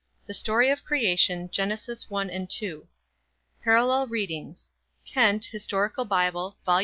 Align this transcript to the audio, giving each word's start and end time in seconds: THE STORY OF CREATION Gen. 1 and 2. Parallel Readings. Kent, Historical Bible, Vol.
THE 0.25 0.33
STORY 0.33 0.71
OF 0.71 0.83
CREATION 0.83 1.51
Gen. 1.51 1.77
1 2.09 2.29
and 2.31 2.49
2. 2.49 2.87
Parallel 3.63 4.07
Readings. 4.07 4.71
Kent, 5.05 5.45
Historical 5.45 6.05
Bible, 6.05 6.57
Vol. 6.65 6.79